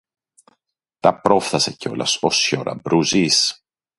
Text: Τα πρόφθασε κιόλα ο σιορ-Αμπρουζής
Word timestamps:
Τα 0.99 1.21
πρόφθασε 1.21 1.71
κιόλα 1.71 2.07
ο 2.19 2.29
σιορ-Αμπρουζής 2.31 3.63